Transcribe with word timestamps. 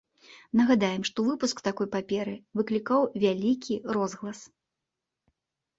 Нагадаем, 0.61 1.03
што 1.09 1.19
выпуск 1.27 1.61
такой 1.69 1.87
паперы 1.97 2.35
выклікаў 2.61 3.07
вялікі 3.27 3.79
розгалас. 3.99 4.41